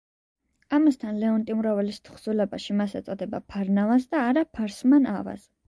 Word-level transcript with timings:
ამასთან 0.77 1.19
ლეონტი 1.23 1.57
მროველის 1.59 2.01
თხზულებაში 2.09 2.79
მას 2.81 2.97
ეწოდება 3.03 3.43
ფარნავაზ 3.55 4.11
და 4.17 4.25
არა 4.33 4.49
ფარსმან-ავაზ. 4.59 5.49